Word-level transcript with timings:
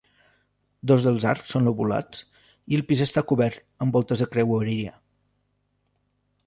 Dos 0.91 1.03
dels 1.07 1.27
arcs 1.31 1.51
són 1.55 1.67
lobulats, 1.69 2.23
i 2.73 2.79
el 2.81 2.85
pis 2.91 3.05
està 3.07 3.25
cobert 3.33 3.63
amb 3.87 3.99
voltes 4.01 4.23
de 4.25 4.31
creueria. 4.37 4.97